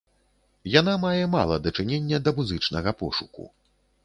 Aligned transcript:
Яна 0.79 0.95
мае 1.03 1.21
мала 1.35 1.59
дачынення 1.67 2.21
да 2.29 2.35
музычнага 2.41 2.97
пошуку. 3.05 3.43